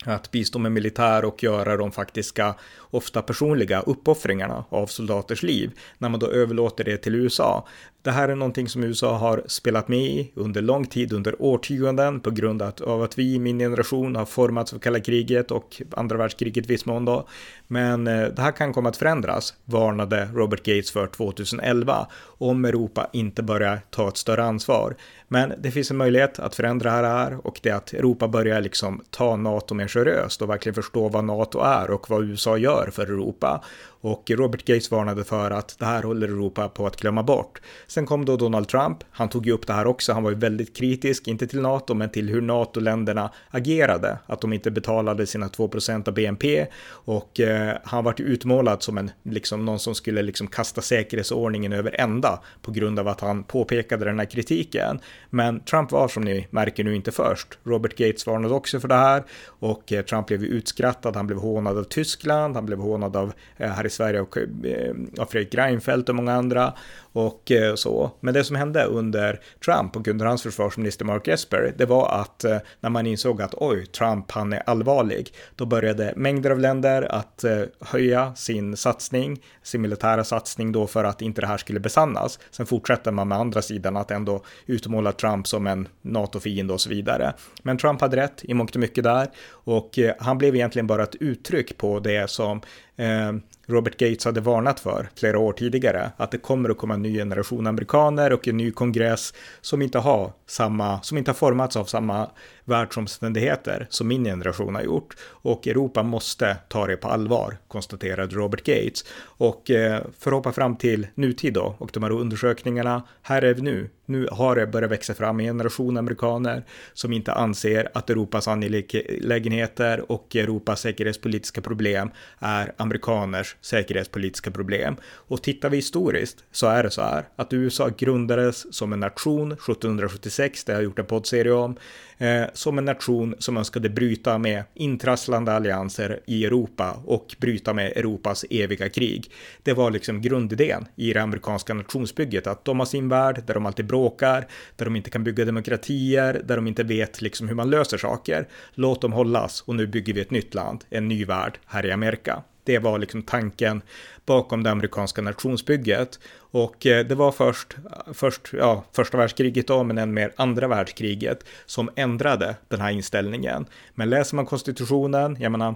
att 0.05 0.31
bistå 0.31 0.59
med 0.59 0.71
militär 0.71 1.25
och 1.25 1.43
göra 1.43 1.77
de 1.77 1.91
faktiska, 1.91 2.55
ofta 2.79 3.21
personliga 3.21 3.81
uppoffringarna 3.81 4.65
av 4.69 4.87
soldaters 4.87 5.43
liv 5.43 5.71
när 5.97 6.09
man 6.09 6.19
då 6.19 6.27
överlåter 6.27 6.83
det 6.83 6.97
till 6.97 7.15
USA. 7.15 7.67
Det 8.03 8.11
här 8.11 8.29
är 8.29 8.35
någonting 8.35 8.69
som 8.69 8.83
USA 8.83 9.17
har 9.17 9.43
spelat 9.47 9.87
med 9.87 9.99
i 9.99 10.31
under 10.35 10.61
lång 10.61 10.85
tid, 10.85 11.13
under 11.13 11.41
årtionden 11.41 12.19
på 12.19 12.31
grund 12.31 12.61
av 12.61 13.03
att 13.03 13.17
vi 13.17 13.33
i 13.33 13.39
min 13.39 13.59
generation 13.59 14.15
har 14.15 14.25
formats 14.25 14.73
av 14.73 14.79
kalla 14.79 14.99
kriget 14.99 15.51
och 15.51 15.81
andra 15.91 16.17
världskriget 16.17 16.65
viss 16.65 16.85
mån 16.85 17.05
då. 17.05 17.27
Men 17.67 18.07
eh, 18.07 18.27
det 18.27 18.41
här 18.41 18.51
kan 18.51 18.73
komma 18.73 18.89
att 18.89 18.97
förändras, 18.97 19.53
varnade 19.65 20.29
Robert 20.33 20.63
Gates 20.63 20.91
för 20.91 21.07
2011, 21.07 22.07
om 22.23 22.65
Europa 22.65 23.09
inte 23.13 23.43
börjar 23.43 23.81
ta 23.89 24.07
ett 24.07 24.17
större 24.17 24.43
ansvar. 24.43 24.95
Men 25.27 25.53
det 25.59 25.71
finns 25.71 25.91
en 25.91 25.97
möjlighet 25.97 26.39
att 26.39 26.55
förändra 26.55 27.01
det 27.01 27.07
här 27.07 27.47
och 27.47 27.59
det 27.63 27.69
är 27.69 27.75
att 27.75 27.93
Europa 27.93 28.27
börjar 28.27 28.61
liksom 28.61 29.01
ta 29.09 29.35
NATO 29.35 29.73
mer 29.73 29.87
seriöst 29.87 30.41
och 30.41 30.49
verkligen 30.49 30.75
förstå 30.75 31.09
vad 31.09 31.23
NATO 31.23 31.59
är 31.59 31.91
och 31.91 32.09
vad 32.09 32.23
USA 32.23 32.57
gör 32.57 32.89
för 32.91 33.03
Europa. 33.03 33.63
Och 34.01 34.31
Robert 34.31 34.65
Gates 34.65 34.91
varnade 34.91 35.23
för 35.23 35.51
att 35.51 35.75
det 35.79 35.85
här 35.85 36.03
håller 36.03 36.27
Europa 36.27 36.69
på 36.69 36.87
att 36.87 36.97
glömma 37.01 37.23
bort. 37.23 37.61
Sen 37.87 38.05
kom 38.05 38.25
då 38.25 38.37
Donald 38.37 38.67
Trump. 38.67 38.97
Han 39.11 39.29
tog 39.29 39.45
ju 39.45 39.51
upp 39.51 39.67
det 39.67 39.73
här 39.73 39.87
också. 39.87 40.13
Han 40.13 40.23
var 40.23 40.31
ju 40.31 40.37
väldigt 40.37 40.75
kritisk, 40.75 41.27
inte 41.27 41.47
till 41.47 41.61
NATO, 41.61 41.93
men 41.93 42.09
till 42.09 42.29
hur 42.29 42.41
NATO-länderna 42.41 43.31
agerade. 43.49 44.17
Att 44.25 44.41
de 44.41 44.53
inte 44.53 44.71
betalade 44.71 45.27
sina 45.27 45.47
2% 45.47 46.07
av 46.07 46.13
BNP 46.13 46.67
och 46.89 47.39
eh, 47.39 47.77
han 47.83 48.03
vart 48.03 48.19
utmålad 48.19 48.83
som 48.83 48.97
en, 48.97 49.11
liksom 49.23 49.65
någon 49.65 49.79
som 49.79 49.95
skulle 49.95 50.21
liksom 50.21 50.47
kasta 50.47 50.81
säkerhetsordningen 50.81 51.73
över 51.73 52.01
ända 52.01 52.41
på 52.61 52.71
grund 52.71 52.99
av 52.99 53.07
att 53.07 53.21
han 53.21 53.43
påpekade 53.43 54.05
den 54.05 54.19
här 54.19 54.25
kritiken. 54.25 54.99
Men 55.29 55.59
Trump 55.59 55.91
var 55.91 56.07
som 56.07 56.23
ni 56.23 56.47
märker 56.49 56.83
nu 56.83 56.95
inte 56.95 57.11
först. 57.11 57.57
Robert 57.63 57.97
Gates 57.97 58.27
varnade 58.27 58.53
också 58.53 58.79
för 58.79 58.87
det 58.87 58.95
här 58.95 59.23
och 59.45 59.93
eh, 59.93 60.01
Trump 60.05 60.27
blev 60.27 60.43
utskrattad. 60.43 61.15
Han 61.15 61.27
blev 61.27 61.39
hånad 61.39 61.77
av 61.77 61.83
Tyskland. 61.83 62.55
Han 62.55 62.65
blev 62.65 62.79
hånad 62.79 63.15
av 63.15 63.33
eh, 63.57 63.69
här 63.69 63.85
Sverige 63.91 64.21
och 64.21 64.37
eh, 64.37 64.95
av 65.19 65.25
Fredrik 65.25 65.55
Reinfeldt 65.55 66.09
och 66.09 66.15
många 66.15 66.33
andra 66.33 66.73
och 67.13 67.51
eh, 67.51 67.75
så. 67.75 68.11
Men 68.19 68.33
det 68.33 68.43
som 68.43 68.55
hände 68.55 68.83
under 68.83 69.39
Trump 69.65 69.95
och 69.95 70.07
under 70.07 70.25
hans 70.25 70.43
försvarsminister 70.43 71.05
Mark 71.05 71.27
Esper, 71.27 71.73
det 71.77 71.85
var 71.85 72.09
att 72.21 72.43
eh, 72.43 72.57
när 72.79 72.89
man 72.89 73.07
insåg 73.07 73.41
att 73.41 73.53
oj, 73.57 73.85
Trump 73.85 74.31
han 74.31 74.53
är 74.53 74.63
allvarlig, 74.65 75.33
då 75.55 75.65
började 75.65 76.13
mängder 76.15 76.51
av 76.51 76.59
länder 76.59 77.01
att 77.11 77.43
eh, 77.43 77.61
höja 77.79 78.35
sin 78.35 78.77
satsning, 78.77 79.41
sin 79.63 79.81
militära 79.81 80.23
satsning 80.23 80.71
då 80.71 80.87
för 80.87 81.03
att 81.03 81.21
inte 81.21 81.41
det 81.41 81.47
här 81.47 81.57
skulle 81.57 81.79
besannas. 81.79 82.39
Sen 82.51 82.65
fortsätter 82.65 83.11
man 83.11 83.27
med 83.27 83.37
andra 83.37 83.61
sidan 83.61 83.97
att 83.97 84.11
ändå 84.11 84.43
utmåla 84.65 85.11
Trump 85.11 85.47
som 85.47 85.67
en 85.67 85.87
NATO-fiende 86.01 86.73
och 86.73 86.81
så 86.81 86.89
vidare. 86.89 87.33
Men 87.61 87.77
Trump 87.77 88.01
hade 88.01 88.17
rätt 88.17 88.43
i 88.43 88.53
mångt 88.53 88.75
och 88.75 88.81
mycket 88.81 89.03
där 89.03 89.27
och 89.49 89.99
han 90.19 90.37
blev 90.37 90.55
egentligen 90.55 90.87
bara 90.87 91.03
ett 91.03 91.15
uttryck 91.15 91.77
på 91.77 91.99
det 91.99 92.29
som 92.29 92.61
eh, 92.95 93.31
Robert 93.71 93.97
Gates 93.97 94.25
hade 94.25 94.41
varnat 94.41 94.79
för 94.79 95.09
flera 95.15 95.39
år 95.39 95.53
tidigare, 95.53 96.11
att 96.17 96.31
det 96.31 96.37
kommer 96.37 96.69
att 96.69 96.77
komma 96.77 96.97
en 97.05 97.11
ny 97.11 97.17
generation 97.17 97.67
amerikaner 97.67 98.33
och 98.33 98.47
en 98.47 98.57
ny 98.57 98.71
kongress 98.71 99.33
som 99.61 99.81
inte 99.81 99.99
har 99.99 100.31
samma, 100.47 101.01
som 101.01 101.17
inte 101.17 101.31
har 101.31 101.35
formats 101.35 101.75
av 101.75 101.85
samma 101.85 102.29
världsomständigheter 102.65 103.87
som 103.89 104.07
min 104.07 104.23
generation 104.23 104.75
har 104.75 104.81
gjort. 104.81 105.15
Och 105.23 105.67
Europa 105.67 106.03
måste 106.03 106.57
ta 106.67 106.87
det 106.87 106.97
på 106.97 107.07
allvar, 107.07 107.57
konstaterade 107.67 108.35
Robert 108.35 108.63
Gates. 108.63 109.05
Och 109.21 109.71
eh, 109.71 110.01
för 110.19 110.31
att 110.31 110.35
hoppa 110.35 110.51
fram 110.51 110.75
till 110.75 111.07
nutid 111.15 111.53
då, 111.53 111.75
och 111.77 111.89
de 111.93 112.03
här 112.03 112.11
undersökningarna, 112.11 113.03
här 113.21 113.41
är 113.41 113.53
vi 113.53 113.61
nu. 113.61 113.89
Nu 114.05 114.27
har 114.31 114.55
det 114.55 114.67
börjat 114.67 114.91
växa 114.91 115.13
fram 115.13 115.39
en 115.39 115.45
generation 115.45 115.97
amerikaner 115.97 116.63
som 116.93 117.13
inte 117.13 117.33
anser 117.33 117.89
att 117.93 118.09
Europas 118.09 118.47
angelägenheter 118.47 120.11
och 120.11 120.35
Europas 120.35 120.81
säkerhetspolitiska 120.81 121.61
problem 121.61 122.11
är 122.39 122.73
amerikaners 122.77 123.55
säkerhetspolitiska 123.61 124.51
problem. 124.51 124.95
Och 125.03 125.43
tittar 125.43 125.69
vi 125.69 125.77
historiskt 125.77 126.43
så 126.51 126.67
är 126.67 126.83
det 126.83 126.91
så 126.91 127.01
här 127.01 127.27
att 127.35 127.53
USA 127.53 127.89
grundades 127.97 128.75
som 128.75 128.93
en 128.93 128.99
nation 128.99 129.51
1776, 129.51 130.63
det 130.63 130.71
har 130.71 130.79
jag 130.79 130.83
gjort 130.83 130.99
en 130.99 131.05
poddserie 131.05 131.51
om, 131.51 131.75
eh, 132.21 132.43
som 132.53 132.77
en 132.77 132.85
nation 132.85 133.35
som 133.39 133.57
önskade 133.57 133.89
bryta 133.89 134.37
med 134.37 134.63
intrasslande 134.73 135.53
allianser 135.53 136.19
i 136.25 136.45
Europa 136.45 137.01
och 137.05 137.35
bryta 137.39 137.73
med 137.73 137.91
Europas 137.91 138.45
eviga 138.49 138.89
krig. 138.89 139.31
Det 139.63 139.73
var 139.73 139.91
liksom 139.91 140.21
grundidén 140.21 140.87
i 140.95 141.13
det 141.13 141.21
amerikanska 141.21 141.73
nationsbygget, 141.73 142.47
att 142.47 142.65
de 142.65 142.79
har 142.79 142.85
sin 142.85 143.09
värld 143.09 143.43
där 143.47 143.53
de 143.53 143.65
alltid 143.65 143.85
bråkar, 143.85 144.47
där 144.75 144.85
de 144.85 144.95
inte 144.95 145.09
kan 145.09 145.23
bygga 145.23 145.45
demokratier, 145.45 146.41
där 146.45 146.55
de 146.55 146.67
inte 146.67 146.83
vet 146.83 147.21
liksom 147.21 147.47
hur 147.47 147.55
man 147.55 147.69
löser 147.69 147.97
saker. 147.97 148.47
Låt 148.73 149.01
dem 149.01 149.13
hållas 149.13 149.61
och 149.61 149.75
nu 149.75 149.87
bygger 149.87 150.13
vi 150.13 150.21
ett 150.21 150.31
nytt 150.31 150.53
land, 150.53 150.83
en 150.89 151.07
ny 151.07 151.25
värld 151.25 151.59
här 151.65 151.85
i 151.85 151.91
Amerika. 151.91 152.43
Det 152.63 152.79
var 152.79 152.99
liksom 152.99 153.21
tanken 153.21 153.81
bakom 154.25 154.63
det 154.63 154.71
amerikanska 154.71 155.21
nationsbygget. 155.21 156.19
Och 156.37 156.85
eh, 156.85 157.05
det 157.05 157.15
var 157.15 157.31
först, 157.31 157.75
först 158.13 158.41
ja, 158.53 158.83
första 158.95 159.17
världskriget 159.17 159.67
då, 159.67 159.83
men 159.83 159.97
än 159.97 160.13
mer 160.13 160.33
andra 160.35 160.67
världskriget 160.67 161.45
som 161.65 161.89
ändrade 161.95 162.55
den 162.67 162.81
här 162.81 162.91
inställningen. 162.91 163.65
Men 163.95 164.09
läser 164.09 164.35
man 164.35 164.45
konstitutionen, 164.45 165.37
jag 165.39 165.51
menar, 165.51 165.75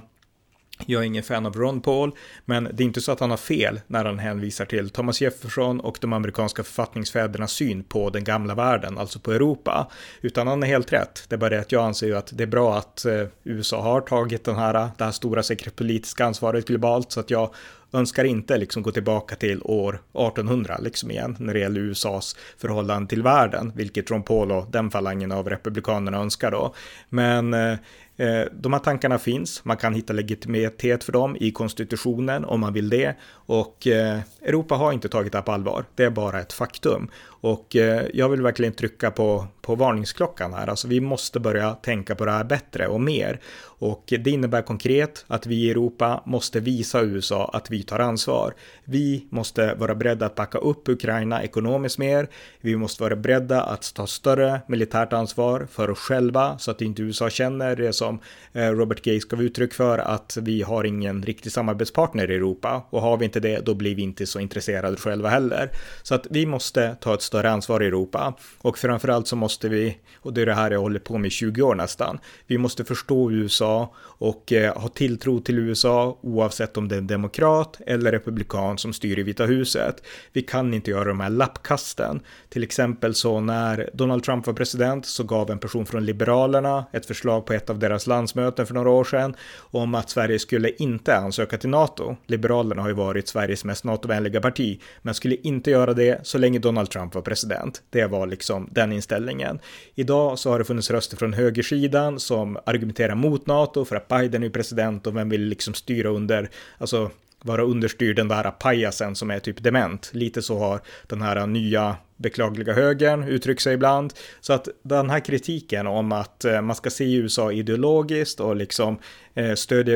jag 0.86 1.02
är 1.02 1.06
ingen 1.06 1.24
fan 1.24 1.46
av 1.46 1.56
Ron 1.56 1.82
Paul, 1.82 2.12
men 2.46 2.64
det 2.74 2.84
är 2.84 2.86
inte 2.86 3.02
så 3.02 3.12
att 3.12 3.20
han 3.20 3.30
har 3.30 3.38
fel 3.38 3.82
när 3.88 4.06
han 4.06 4.20
hänvisar 4.20 4.66
till 4.66 4.90
Thomas 4.90 5.22
Jefferson 5.22 5.80
och 5.80 5.98
de 6.02 6.14
amerikanska 6.14 6.64
författningsfädernas 6.64 7.52
syn 7.52 7.84
på 7.84 8.10
den 8.10 8.24
gamla 8.24 8.56
världen, 8.56 8.98
alltså 8.98 9.20
på 9.20 9.32
Europa. 9.32 9.92
Utan 10.22 10.48
han 10.48 10.64
är 10.64 10.68
helt 10.68 10.94
rätt. 10.94 11.26
Det 11.30 11.36
är 11.36 11.38
bara 11.38 11.50
det 11.50 11.60
att 11.60 11.72
jag 11.72 11.84
anser 11.86 12.08
ju 12.08 12.18
att 12.18 12.38
det 12.38 12.44
är 12.44 12.48
bra 12.48 12.78
att 12.78 13.06
eh, 13.06 13.28
USA 13.44 13.82
har 13.82 14.02
tagit 14.02 14.44
den 14.44 14.56
här, 14.56 14.90
det 14.98 15.04
här 15.04 15.12
stora 15.12 15.44
säkerhetspolitiska 15.44 16.26
ansvaret 16.26 16.68
globalt, 16.68 17.12
så 17.12 17.20
att 17.20 17.30
jag 17.30 17.50
önskar 17.96 18.24
inte 18.24 18.58
liksom 18.58 18.84
gå 18.84 18.92
tillbaka 18.92 19.36
till 19.36 19.62
år 19.64 19.94
1800 19.94 20.78
liksom 20.82 21.12
igen 21.12 21.36
när 21.40 21.54
det 21.54 21.60
gäller 21.60 21.82
USAs 21.82 22.36
förhållande 22.58 23.10
till 23.10 23.24
världen, 23.24 23.72
vilket 23.76 24.12
Ron 24.12 24.24
Paul 24.24 24.52
och 24.52 24.72
den 24.72 24.92
falangen 24.92 25.32
av 25.32 25.50
republikanerna 25.50 26.18
önskar 26.18 26.52
då. 26.52 26.74
Men 27.10 27.54
eh, 27.54 27.72
eh, 28.18 28.46
de 28.54 28.74
här 28.74 28.80
tankarna 28.80 29.18
finns, 29.18 29.66
man 29.66 29.78
kan 29.78 29.94
hitta 29.94 30.14
legitimitet 30.14 31.04
för 31.04 31.12
dem 31.12 31.38
i 31.40 31.52
konstitutionen 31.52 32.46
om 32.46 32.60
man 32.60 32.74
vill 32.74 32.90
det 32.90 33.16
och 33.32 33.88
eh, 33.88 34.20
Europa 34.46 34.76
har 34.76 34.94
inte 34.94 35.10
tagit 35.10 35.34
det 35.34 35.42
på 35.42 35.52
allvar. 35.52 35.86
Det 35.96 36.04
är 36.04 36.10
bara 36.10 36.40
ett 36.40 36.54
faktum 36.54 37.10
och 37.46 37.76
eh, 37.76 38.06
jag 38.14 38.30
vill 38.30 38.42
verkligen 38.42 38.74
trycka 38.74 39.12
på, 39.12 39.48
på 39.62 39.76
varningsklockan 39.76 40.54
här. 40.54 40.68
Alltså 40.68 40.88
vi 40.88 41.02
måste 41.02 41.40
börja 41.40 41.74
tänka 41.74 42.16
på 42.16 42.26
det 42.26 42.32
här 42.32 42.44
bättre 42.44 42.88
och 42.88 43.02
mer. 43.02 43.40
Och 43.78 44.04
det 44.08 44.28
innebär 44.28 44.62
konkret 44.62 45.26
att 45.28 45.46
vi 45.46 45.56
i 45.56 45.72
Europa 45.72 46.24
måste 46.26 46.60
visa 46.60 47.02
USA 47.02 47.50
att 47.54 47.72
vi 47.72 47.84
tar 47.84 48.00
ansvar. 48.00 48.54
Vi 48.84 49.28
måste 49.30 49.74
vara 49.74 49.96
beredda 49.96 50.26
att 50.26 50.36
backa 50.36 50.58
upp 50.58 50.90
Ukraina 50.90 51.44
ekonomiskt 51.44 51.98
mer. 51.98 52.28
Vi 52.62 52.76
måste 52.76 53.04
vara 53.04 53.16
beredda 53.16 53.62
att 53.62 53.94
ta 53.94 54.08
större 54.08 54.62
militärt 54.68 55.14
ansvar 55.14 55.68
för 55.72 55.90
oss 55.90 56.00
själva 56.00 56.58
så 56.58 56.72
att 56.72 56.82
inte 56.82 57.02
USA 57.02 57.30
känner 57.30 57.76
det 57.76 57.94
som 57.94 58.20
eh, 58.54 58.70
Robert 58.70 59.02
Gates 59.02 59.26
gav 59.26 59.42
uttryck 59.42 59.74
för 59.74 59.98
att 59.98 60.38
vi 60.42 60.62
har 60.62 60.84
ingen 60.84 61.24
riktig 61.24 61.52
samarbetspartner 61.52 62.32
i 62.32 62.36
Europa 62.36 62.86
och 62.90 63.02
har 63.02 63.18
vi 63.18 63.26
inte 63.26 63.40
det 63.40 63.60
då 63.66 63.74
blir 63.74 63.96
vi 63.96 64.02
inte 64.02 64.26
så 64.36 64.40
intresserade 64.40 64.98
själva 64.98 65.30
heller. 65.30 65.70
Så 66.04 66.16
att 66.16 66.28
vi 66.30 66.46
måste 66.46 66.96
ta 67.02 67.14
ett 67.14 67.22
större 67.22 67.52
ansvar 67.52 67.84
i 67.84 67.88
Europa. 67.88 68.34
Och 68.58 68.78
framförallt 68.78 69.28
så 69.28 69.36
måste 69.36 69.70
vi, 69.70 69.98
och 70.20 70.34
det 70.34 70.42
är 70.42 70.46
det 70.46 70.54
här 70.54 70.72
jag 70.72 70.80
håller 70.80 71.00
på 71.00 71.18
med 71.18 71.28
i 71.28 71.32
20 71.32 71.62
år 71.62 71.76
nästan, 71.76 72.20
vi 72.48 72.58
måste 72.58 72.84
förstå 72.84 73.32
USA 73.32 73.94
och 74.18 74.54
eh, 74.54 74.78
ha 74.78 74.90
tilltro 74.90 75.40
till 75.40 75.60
USA 75.60 76.18
oavsett 76.22 76.78
om 76.78 76.88
det 76.88 76.96
är 76.96 76.98
en 76.98 77.08
demokrat 77.08 77.82
eller 77.88 78.12
republikan 78.12 78.78
som 78.78 78.94
styr 78.94 79.20
i 79.20 79.24
Vita 79.24 79.46
huset. 79.46 80.04
Vi 80.34 80.42
kan 80.42 80.74
inte 80.74 80.92
göra 80.92 81.04
de 81.04 81.20
här 81.20 81.30
lappkasten. 81.30 82.20
Till 82.50 82.64
exempel 82.64 83.16
så 83.16 83.40
när 83.40 83.90
Donald 83.94 84.24
Trump 84.24 84.48
var 84.48 84.54
president 84.54 85.06
så 85.06 85.24
gav 85.24 85.52
en 85.52 85.60
person 85.60 85.86
från 85.86 86.06
Liberalerna 86.06 86.86
ett 86.94 87.06
förslag 87.06 87.46
på 87.46 87.54
ett 87.54 87.70
av 87.70 87.80
deras 87.80 88.08
landsmöten 88.08 88.66
för 88.66 88.74
några 88.74 88.90
år 88.90 89.04
sedan 89.04 89.36
om 89.58 89.96
att 89.96 90.10
Sverige 90.10 90.40
skulle 90.40 90.70
inte 90.70 91.18
ansöka 91.18 91.58
till 91.58 91.70
NATO. 91.70 92.16
Liberalerna 92.28 92.82
har 92.82 92.90
ju 92.90 92.96
varit 92.96 93.28
Sveriges 93.28 93.64
mest 93.66 93.84
borgerliga 94.26 94.42
parti, 94.42 94.80
men 95.02 95.14
skulle 95.14 95.36
inte 95.36 95.72
göra 95.72 95.94
det 95.94 96.20
så 96.24 96.38
länge 96.38 96.60
Donald 96.60 96.90
Trump 96.90 97.16
var 97.16 97.22
president. 97.22 97.82
Det 97.90 98.06
var 98.06 98.28
liksom 98.28 98.70
den 98.72 98.92
inställningen. 98.92 99.60
Idag 99.96 100.40
så 100.40 100.50
har 100.50 100.60
det 100.60 100.66
funnits 100.66 100.92
röster 100.92 101.18
från 101.18 101.34
högersidan 101.34 102.20
som 102.20 102.58
argumenterar 102.66 103.16
mot 103.16 103.48
NATO 103.48 103.86
för 103.86 103.96
att 103.96 104.08
Biden 104.08 104.44
är 104.44 104.50
president 104.50 105.08
och 105.08 105.16
vem 105.16 105.30
vill 105.30 105.42
liksom 105.42 105.74
styra 105.74 106.10
under, 106.10 106.50
alltså 106.78 107.12
vara 107.44 107.64
understyrd 107.64 108.16
den 108.16 108.28
där 108.28 108.52
pajasen 108.52 109.16
som 109.16 109.32
är 109.32 109.40
typ 109.40 109.64
dement. 109.64 110.10
Lite 110.14 110.42
så 110.42 110.60
har 110.60 110.82
den 111.08 111.22
här 111.22 111.48
nya 111.48 111.98
beklagliga 112.18 112.74
högern 112.74 113.24
uttryckt 113.24 113.62
sig 113.62 113.74
ibland. 113.74 114.14
Så 114.42 114.54
att 114.54 114.68
den 114.84 115.10
här 115.10 115.20
kritiken 115.20 115.88
om 115.88 116.12
att 116.12 116.46
eh, 116.46 116.62
man 116.62 116.76
ska 116.76 116.90
se 116.90 117.14
USA 117.14 117.52
ideologiskt 117.52 118.40
och 118.40 118.56
liksom 118.56 118.98
Eh, 119.38 119.56
stödja 119.56 119.96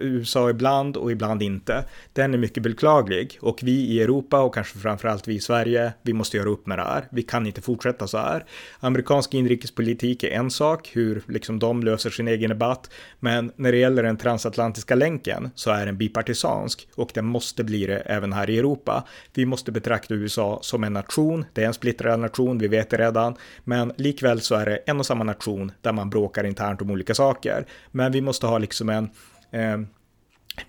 USA, 0.00 0.50
ibland 0.50 0.96
och 0.96 1.12
ibland 1.12 1.42
inte. 1.42 1.84
Den 2.12 2.34
är 2.34 2.38
mycket 2.38 2.62
beklaglig 2.62 3.38
och 3.40 3.60
vi 3.62 3.72
i 3.72 4.02
Europa 4.02 4.40
och 4.40 4.54
kanske 4.54 4.78
framförallt 4.78 5.28
vi 5.28 5.34
i 5.34 5.40
Sverige, 5.40 5.92
vi 6.02 6.12
måste 6.12 6.36
göra 6.36 6.48
upp 6.48 6.66
med 6.66 6.78
det 6.78 6.82
här. 6.82 7.04
Vi 7.10 7.22
kan 7.22 7.46
inte 7.46 7.60
fortsätta 7.60 8.06
så 8.06 8.18
här. 8.18 8.44
Amerikansk 8.80 9.34
inrikespolitik 9.34 10.24
är 10.24 10.30
en 10.30 10.50
sak, 10.50 10.90
hur 10.92 11.22
liksom 11.28 11.58
de 11.58 11.82
löser 11.82 12.10
sin 12.10 12.28
egen 12.28 12.48
debatt, 12.48 12.90
men 13.20 13.52
när 13.56 13.72
det 13.72 13.78
gäller 13.78 14.02
den 14.02 14.16
transatlantiska 14.16 14.94
länken 14.94 15.50
så 15.54 15.70
är 15.70 15.86
den 15.86 15.96
bipartisansk 15.96 16.88
och 16.94 17.10
den 17.14 17.24
måste 17.24 17.64
bli 17.64 17.86
det 17.86 17.98
även 17.98 18.32
här 18.32 18.50
i 18.50 18.58
Europa. 18.58 19.04
Vi 19.34 19.46
måste 19.46 19.72
betrakta 19.72 20.14
USA 20.14 20.58
som 20.62 20.84
en 20.84 20.92
nation, 20.92 21.44
det 21.52 21.62
är 21.62 21.66
en 21.66 21.74
splittrad 21.74 22.20
nation, 22.20 22.58
vi 22.58 22.68
vet 22.68 22.90
det 22.90 22.96
redan, 22.96 23.34
men 23.64 23.92
likväl 23.96 24.40
så 24.40 24.54
är 24.54 24.66
det 24.66 24.76
en 24.76 24.98
och 24.98 25.06
samma 25.06 25.24
nation 25.24 25.72
där 25.80 25.92
man 25.92 26.10
bråkar 26.10 26.44
internt 26.44 26.82
om 26.82 26.90
olika 26.90 27.14
saker. 27.14 27.66
Men 27.90 28.12
vi 28.12 28.20
måste 28.20 28.46
ha 28.46 28.58
liksom 28.58 28.73
liksom 28.74 28.90
en 28.90 29.10
eh, 29.50 29.78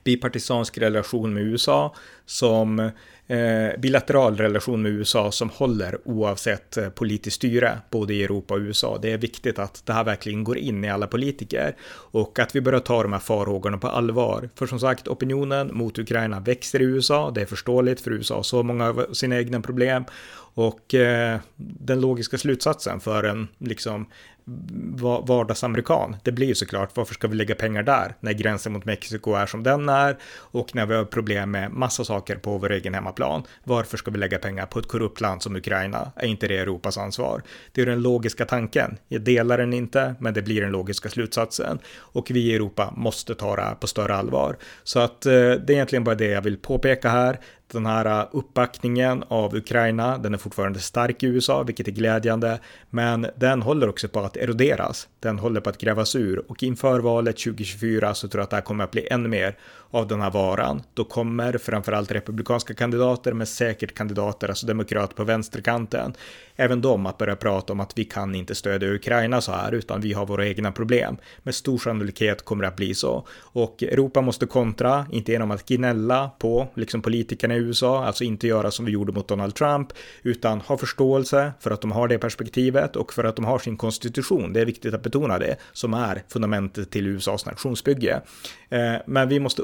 bipartisansk 0.03 0.77
relation 0.77 1.33
med 1.33 1.43
USA 1.43 1.95
som 2.25 2.79
eh, 3.27 3.79
bilateral 3.79 4.37
relation 4.37 4.81
med 4.81 4.91
USA 4.91 5.31
som 5.31 5.49
håller 5.49 6.07
oavsett 6.07 6.77
eh, 6.77 6.89
politiskt 6.89 7.35
styre 7.35 7.77
både 7.89 8.13
i 8.13 8.23
Europa 8.23 8.53
och 8.53 8.59
USA. 8.59 8.97
Det 9.01 9.11
är 9.11 9.17
viktigt 9.17 9.59
att 9.59 9.85
det 9.85 9.93
här 9.93 10.03
verkligen 10.03 10.43
går 10.43 10.57
in 10.57 10.83
i 10.83 10.89
alla 10.89 11.07
politiker 11.07 11.75
och 11.91 12.39
att 12.39 12.55
vi 12.55 12.61
börjar 12.61 12.79
ta 12.79 13.03
de 13.03 13.13
här 13.13 13.19
farhågorna 13.19 13.77
på 13.77 13.87
allvar. 13.87 14.49
För 14.55 14.67
som 14.67 14.79
sagt, 14.79 15.07
opinionen 15.07 15.69
mot 15.73 15.99
Ukraina 15.99 16.39
växer 16.39 16.81
i 16.81 16.85
USA. 16.85 17.31
Det 17.31 17.41
är 17.41 17.45
förståeligt 17.45 18.01
för 18.01 18.11
USA 18.11 18.35
har 18.35 18.43
så 18.43 18.63
många 18.63 18.87
av 18.89 19.13
sina 19.13 19.37
egna 19.37 19.61
problem 19.61 20.03
och 20.55 20.93
eh, 20.93 21.39
den 21.55 22.01
logiska 22.01 22.37
slutsatsen 22.37 22.99
för 22.99 23.23
en 23.23 23.47
liksom 23.57 24.05
vardagsamerikan, 25.23 26.15
det 26.23 26.31
blir 26.31 26.47
ju 26.47 26.55
såklart 26.55 26.89
varför 26.93 27.13
ska 27.13 27.27
vi 27.27 27.35
lägga 27.35 27.55
pengar 27.55 27.83
där 27.83 28.15
när 28.19 28.33
gränsen 28.33 28.73
mot 28.73 28.85
Mexiko 28.85 29.33
är 29.33 29.45
som 29.45 29.63
den 29.63 29.89
är 29.89 30.17
och 30.35 30.75
när 30.75 30.85
vi 30.85 30.95
har 30.95 31.05
problem 31.05 31.51
med 31.51 31.71
massa 31.71 32.05
saker 32.05 32.14
saker 32.15 32.35
på 32.35 32.57
vår 32.57 32.71
egen 32.71 32.93
hemmaplan. 32.93 33.43
Varför 33.63 33.97
ska 33.97 34.11
vi 34.11 34.17
lägga 34.17 34.39
pengar 34.39 34.65
på 34.65 34.79
ett 34.79 34.87
korrupt 34.87 35.21
land 35.21 35.43
som 35.43 35.55
Ukraina? 35.55 36.11
Är 36.15 36.27
inte 36.27 36.47
det 36.47 36.57
Europas 36.57 36.97
ansvar? 36.97 37.41
Det 37.71 37.81
är 37.81 37.85
den 37.85 38.01
logiska 38.01 38.45
tanken. 38.45 38.97
Jag 39.07 39.21
delar 39.21 39.57
den 39.57 39.73
inte, 39.73 40.15
men 40.19 40.33
det 40.33 40.41
blir 40.41 40.61
den 40.61 40.71
logiska 40.71 41.09
slutsatsen 41.09 41.79
och 42.15 42.31
vi 42.31 42.39
i 42.39 42.55
Europa 42.55 42.93
måste 42.97 43.35
ta 43.35 43.55
det 43.55 43.61
här 43.61 43.75
på 43.75 43.87
större 43.87 44.15
allvar. 44.15 44.57
Så 44.83 44.99
att 44.99 45.25
eh, 45.25 45.31
det 45.31 45.69
är 45.69 45.71
egentligen 45.71 46.03
bara 46.03 46.15
det 46.15 46.27
jag 46.27 46.41
vill 46.41 46.57
påpeka 46.57 47.09
här. 47.09 47.39
Den 47.71 47.85
här 47.85 48.05
äh, 48.05 48.27
uppbackningen 48.31 49.23
av 49.27 49.55
Ukraina, 49.55 50.17
den 50.17 50.33
är 50.33 50.37
fortfarande 50.37 50.79
stark 50.79 51.23
i 51.23 51.25
USA, 51.25 51.63
vilket 51.63 51.87
är 51.87 51.91
glädjande, 51.91 52.59
men 52.89 53.27
den 53.35 53.61
håller 53.61 53.89
också 53.89 54.07
på 54.07 54.19
att 54.19 54.37
eroderas. 54.37 55.07
Den 55.19 55.39
håller 55.39 55.61
på 55.61 55.69
att 55.69 55.77
grävas 55.77 56.15
ur 56.15 56.51
och 56.51 56.63
inför 56.63 56.99
valet 56.99 57.37
2024 57.37 58.13
så 58.13 58.27
tror 58.27 58.39
jag 58.39 58.43
att 58.43 58.49
det 58.49 58.55
här 58.55 58.63
kommer 58.63 58.83
att 58.83 58.91
bli 58.91 59.07
ännu 59.11 59.29
mer 59.29 59.57
av 59.95 60.07
den 60.07 60.21
här 60.21 60.31
varan. 60.31 60.83
Då 60.93 61.03
kommer 61.03 61.57
framförallt 61.57 62.11
republikanska 62.11 62.73
kandidater, 62.73 63.33
men 63.33 63.47
säkert 63.47 63.93
kandidater, 63.93 64.49
alltså 64.49 64.67
demokrater 64.67 65.15
på 65.15 65.23
vänsterkanten, 65.23 66.13
även 66.55 66.81
de 66.81 67.05
att 67.05 67.17
börja 67.17 67.35
prata 67.35 67.73
om 67.73 67.79
att 67.79 67.97
vi 67.97 68.05
kan 68.05 68.35
inte 68.35 68.55
stödja 68.55 68.93
Ukraina 68.93 69.41
så 69.41 69.51
här, 69.51 69.71
utan 69.71 70.01
vi 70.01 70.13
har 70.13 70.25
våra 70.25 70.47
egna 70.47 70.71
problem. 70.71 71.17
Med 71.43 71.55
stor 71.55 71.77
sannolikhet 71.77 72.45
kommer 72.45 72.61
det 72.61 72.67
att 72.67 72.75
bli 72.75 72.95
så. 72.95 73.27
Och 73.37 73.83
Europa 73.83 74.21
måste 74.21 74.45
kontra, 74.45 75.05
inte 75.11 75.31
genom 75.31 75.51
att 75.51 75.65
gnälla 75.65 76.31
på 76.39 76.67
liksom 76.75 77.01
politikerna 77.01 77.54
i 77.55 77.59
USA, 77.59 78.05
alltså 78.05 78.23
inte 78.23 78.47
göra 78.47 78.71
som 78.71 78.85
vi 78.85 78.91
gjorde 78.91 79.11
mot 79.11 79.27
Donald 79.27 79.55
Trump, 79.55 79.87
utan 80.23 80.61
ha 80.61 80.77
förståelse 80.77 81.51
för 81.59 81.71
att 81.71 81.81
de 81.81 81.91
har 81.91 82.07
det 82.07 82.17
perspektivet 82.17 82.95
och 82.95 83.13
för 83.13 83.23
att 83.23 83.35
de 83.35 83.45
har 83.45 83.59
sin 83.59 83.77
konstitution. 83.77 84.53
Det 84.53 84.61
är 84.61 84.65
viktigt 84.65 84.93
att 84.93 85.03
betona 85.03 85.39
det, 85.39 85.55
som 85.73 85.93
är 85.93 86.23
fundamentet 86.27 86.91
till 86.91 87.07
USAs 87.07 87.45
nationsbygge. 87.45 88.21
Eh, 88.69 88.95
men 89.07 89.29
vi 89.29 89.39
måste 89.39 89.61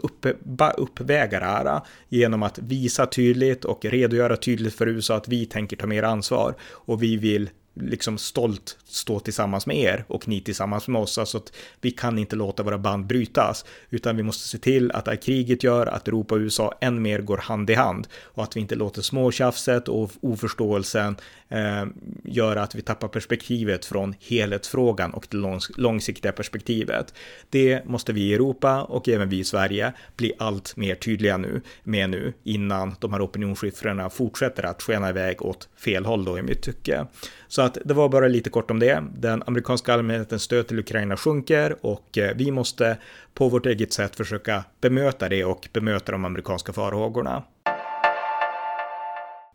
uppväga 0.77 1.39
det 1.39 1.45
här 1.45 1.65
eh, 1.65 1.81
genom 2.09 2.43
att 2.43 2.59
visa 2.59 3.05
tydligt 3.05 3.65
och 3.65 3.85
redogöra 3.85 4.37
tydligt 4.37 4.75
för 4.75 4.87
USA 4.87 5.15
att 5.15 5.27
vi 5.27 5.45
tänker 5.45 5.77
ta 5.77 5.87
mer 5.87 6.03
ansvar 6.03 6.55
och 6.61 7.03
vi 7.03 7.17
vill 7.17 7.49
liksom 7.73 8.17
stolt 8.17 8.77
stå 8.83 9.19
tillsammans 9.19 9.65
med 9.65 9.77
er 9.77 10.05
och 10.07 10.27
ni 10.27 10.41
tillsammans 10.41 10.87
med 10.87 11.01
oss. 11.01 11.17
Alltså 11.17 11.37
att 11.37 11.53
vi 11.81 11.91
kan 11.91 12.19
inte 12.19 12.35
låta 12.35 12.63
våra 12.63 12.77
band 12.77 13.05
brytas, 13.05 13.65
utan 13.89 14.17
vi 14.17 14.23
måste 14.23 14.47
se 14.47 14.57
till 14.57 14.91
att 14.91 15.05
det 15.05 15.11
här 15.11 15.17
kriget 15.17 15.63
gör 15.63 15.87
att 15.87 16.07
Europa 16.07 16.35
och 16.35 16.39
USA 16.39 16.73
än 16.81 17.01
mer 17.01 17.19
går 17.19 17.37
hand 17.37 17.69
i 17.69 17.73
hand 17.73 18.07
och 18.23 18.43
att 18.43 18.55
vi 18.55 18.59
inte 18.59 18.75
låter 18.75 19.01
småtjafset 19.01 19.87
och 19.87 20.11
oförståelsen 20.21 21.15
eh, 21.49 21.85
göra 22.23 22.63
att 22.63 22.75
vi 22.75 22.81
tappar 22.81 23.07
perspektivet 23.07 23.85
från 23.85 24.15
helhetsfrågan 24.19 25.13
och 25.13 25.27
det 25.29 25.59
långsiktiga 25.77 26.31
perspektivet. 26.31 27.13
Det 27.49 27.85
måste 27.85 28.13
vi 28.13 28.21
i 28.21 28.33
Europa 28.33 28.83
och 28.83 29.09
även 29.09 29.29
vi 29.29 29.39
i 29.39 29.43
Sverige 29.43 29.93
bli 30.15 30.33
allt 30.39 30.77
mer 30.77 30.95
tydliga 30.95 31.37
nu 31.37 31.61
med 31.83 32.09
nu 32.09 32.33
innan 32.43 32.95
de 32.99 33.13
här 33.13 33.25
opinionssiffrorna 33.25 34.09
fortsätter 34.09 34.65
att 34.65 34.81
skena 34.81 35.09
iväg 35.09 35.41
åt 35.41 35.69
fel 35.77 36.05
håll 36.05 36.25
då 36.25 36.39
i 36.39 36.41
mitt 36.41 36.61
tycke. 36.61 37.05
Så 37.51 37.61
att 37.61 37.77
det 37.85 37.93
var 37.93 38.09
bara 38.09 38.27
lite 38.27 38.49
kort 38.49 38.71
om 38.71 38.79
det. 38.79 39.03
Den 39.13 39.43
amerikanska 39.45 39.93
allmänhetens 39.93 40.41
stöd 40.43 40.67
till 40.67 40.79
Ukraina 40.79 41.17
sjunker 41.17 41.85
och 41.85 42.17
eh, 42.17 42.35
vi 42.35 42.51
måste 42.51 42.97
på 43.33 43.49
vårt 43.49 43.65
eget 43.65 43.93
sätt 43.93 44.15
försöka 44.15 44.63
bemöta 44.81 45.29
det 45.29 45.45
och 45.45 45.69
bemöta 45.73 46.11
de 46.11 46.25
amerikanska 46.25 46.73
farhågorna. 46.73 47.43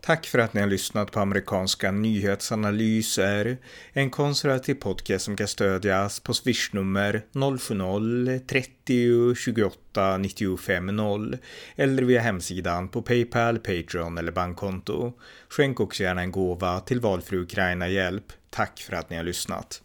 Tack 0.06 0.26
för 0.26 0.38
att 0.38 0.54
ni 0.54 0.60
har 0.60 0.68
lyssnat 0.68 1.12
på 1.12 1.20
amerikanska 1.20 1.90
nyhetsanalyser. 1.90 3.56
En 3.92 4.10
konservativ 4.10 4.74
podcast 4.74 5.24
som 5.24 5.36
kan 5.36 5.48
stödjas 5.48 6.20
på 6.20 6.34
swishnummer 6.34 7.22
070-30 7.32 9.34
28 9.34 10.18
95 10.18 10.86
0 10.86 11.38
eller 11.76 12.02
via 12.02 12.20
hemsidan 12.20 12.88
på 12.88 13.02
Paypal, 13.02 13.58
Patreon 13.58 14.18
eller 14.18 14.32
bankkonto. 14.32 15.12
Skänk 15.48 15.80
också 15.80 16.02
gärna 16.02 16.20
en 16.20 16.32
gåva 16.32 16.80
till 16.80 17.00
valfri 17.00 17.38
Ukraina-hjälp. 17.38 18.32
Tack 18.50 18.80
för 18.80 18.96
att 18.96 19.10
ni 19.10 19.16
har 19.16 19.24
lyssnat. 19.24 19.82